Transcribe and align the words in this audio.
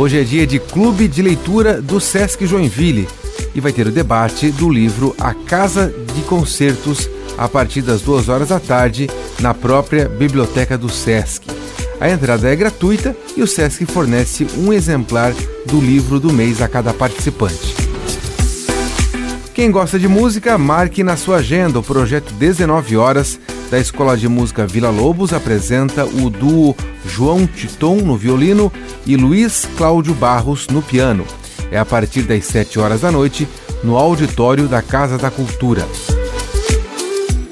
Hoje 0.00 0.18
é 0.18 0.24
dia 0.24 0.46
de 0.46 0.58
Clube 0.58 1.06
de 1.06 1.20
Leitura 1.20 1.82
do 1.82 2.00
Sesc 2.00 2.46
Joinville 2.46 3.06
e 3.54 3.60
vai 3.60 3.70
ter 3.70 3.86
o 3.86 3.90
debate 3.90 4.50
do 4.50 4.70
livro 4.70 5.14
A 5.20 5.34
Casa 5.34 5.92
de 6.14 6.22
Concertos 6.22 7.06
a 7.36 7.46
partir 7.46 7.82
das 7.82 8.00
duas 8.00 8.30
horas 8.30 8.48
da 8.48 8.58
tarde 8.58 9.10
na 9.40 9.52
própria 9.52 10.08
Biblioteca 10.08 10.78
do 10.78 10.88
Sesc. 10.88 11.46
A 12.00 12.08
entrada 12.08 12.48
é 12.48 12.56
gratuita 12.56 13.14
e 13.36 13.42
o 13.42 13.46
Sesc 13.46 13.84
fornece 13.84 14.46
um 14.56 14.72
exemplar 14.72 15.34
do 15.66 15.78
livro 15.78 16.18
do 16.18 16.32
mês 16.32 16.62
a 16.62 16.66
cada 16.66 16.94
participante. 16.94 17.76
Quem 19.52 19.70
gosta 19.70 19.98
de 19.98 20.08
música, 20.08 20.56
marque 20.56 21.04
na 21.04 21.18
sua 21.18 21.36
agenda 21.36 21.78
o 21.78 21.82
projeto 21.82 22.32
19 22.32 22.96
Horas 22.96 23.38
da 23.70 23.78
Escola 23.78 24.16
de 24.16 24.28
Música 24.28 24.66
Vila 24.66 24.90
Lobos 24.90 25.32
apresenta 25.32 26.04
o 26.04 26.28
duo 26.28 26.76
João 27.06 27.46
Titon 27.46 27.96
no 27.98 28.16
violino 28.16 28.72
e 29.06 29.16
Luiz 29.16 29.68
Cláudio 29.76 30.12
Barros 30.12 30.66
no 30.66 30.82
piano. 30.82 31.24
É 31.70 31.78
a 31.78 31.84
partir 31.84 32.22
das 32.22 32.44
7 32.46 32.80
horas 32.80 33.02
da 33.02 33.12
noite 33.12 33.46
no 33.84 33.96
auditório 33.96 34.66
da 34.66 34.82
Casa 34.82 35.16
da 35.16 35.30
Cultura. 35.30 35.86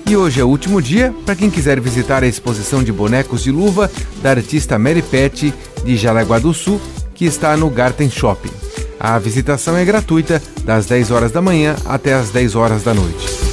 E 0.06 0.16
hoje 0.16 0.40
é 0.40 0.44
o 0.44 0.48
último 0.48 0.82
dia 0.82 1.14
para 1.24 1.36
quem 1.36 1.50
quiser 1.50 1.78
visitar 1.80 2.24
a 2.24 2.26
exposição 2.26 2.82
de 2.82 2.90
bonecos 2.90 3.42
de 3.42 3.52
luva 3.52 3.90
da 4.20 4.30
artista 4.30 4.78
Mary 4.78 5.02
Pet 5.02 5.54
de 5.84 5.96
Jaraguá 5.96 6.38
do 6.38 6.52
Sul, 6.52 6.80
que 7.14 7.26
está 7.26 7.56
no 7.56 7.70
Garten 7.70 8.10
Shopping. 8.10 8.50
A 8.98 9.16
visitação 9.18 9.76
é 9.76 9.84
gratuita 9.84 10.42
das 10.64 10.86
10 10.86 11.12
horas 11.12 11.30
da 11.30 11.40
manhã 11.40 11.76
até 11.84 12.14
as 12.14 12.30
10 12.30 12.56
horas 12.56 12.82
da 12.82 12.92
noite. 12.92 13.47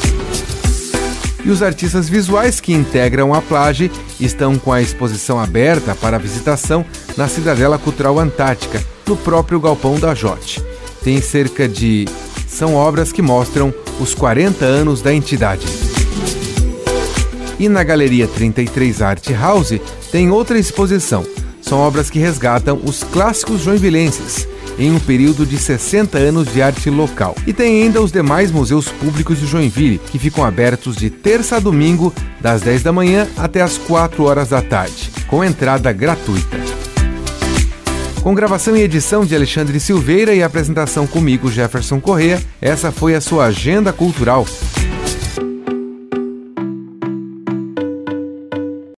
E 1.46 1.52
os 1.52 1.62
artistas 1.62 2.10
visuais 2.10 2.60
que 2.60 2.74
integram 2.74 3.32
a 3.32 3.40
Plage 3.40 3.92
estão 4.20 4.58
com 4.58 4.74
a 4.74 4.82
exposição 4.82 5.40
aberta 5.40 5.94
para 5.94 6.18
visitação 6.18 6.84
na 7.16 7.28
Cidadela 7.28 7.78
Cultural 7.78 8.18
Antártica, 8.18 8.84
no 9.06 9.16
próprio 9.16 9.60
galpão 9.60 10.00
da 10.00 10.16
Jote. 10.16 10.60
Tem 11.04 11.22
cerca 11.22 11.68
de. 11.68 12.08
são 12.48 12.74
obras 12.74 13.12
que 13.12 13.22
mostram 13.22 13.72
os 14.00 14.16
40 14.16 14.66
anos 14.66 15.04
da 15.04 15.14
entidade. 15.14 15.68
E 17.60 17.70
na 17.70 17.84
Galeria 17.84 18.28
33 18.28 19.04
Art 19.04 19.30
House 19.30 19.80
tem 20.12 20.32
outra 20.32 20.58
exposição. 20.58 21.24
São 21.62 21.78
obras 21.78 22.10
que 22.10 22.18
resgatam 22.18 22.82
os 22.84 23.04
clássicos 23.04 23.62
joinvilenses 23.62 24.48
em 24.78 24.92
um 24.92 25.00
período 25.00 25.46
de 25.46 25.58
60 25.58 26.18
anos 26.18 26.52
de 26.52 26.62
arte 26.62 26.90
local. 26.90 27.36
E 27.46 27.54
tem 27.54 27.84
ainda 27.84 28.02
os 28.02 28.12
demais 28.12 28.52
museus 28.52 28.90
públicos 28.90 29.40
de 29.40 29.46
Joinville, 29.46 30.00
que 30.00 30.20
ficam 30.20 30.44
abertos 30.44 30.96
de 30.96 31.10
terça 31.10 31.58
a 31.58 31.60
domingo, 31.60 32.14
das 32.40 32.62
10 32.62 32.84
da 32.84 32.92
manhã 32.92 33.28
até 33.38 33.62
as 33.62 33.78
4 33.78 34.24
horas 34.24 34.50
da 34.50 34.62
tarde, 34.62 35.12
com 35.28 35.44
entrada 35.44 35.92
gratuita. 35.92 36.58
Com 38.26 38.34
gravação 38.34 38.76
e 38.76 38.82
edição 38.82 39.24
de 39.24 39.36
Alexandre 39.36 39.80
Silveira 39.80 40.34
e 40.34 40.42
apresentação 40.42 41.06
comigo, 41.06 41.52
Jefferson 41.52 42.02
Correa, 42.02 42.42
essa 42.60 42.92
foi 42.92 43.14
a 43.14 43.22
sua 43.22 43.46
Agenda 43.46 43.94
Cultural 43.94 44.48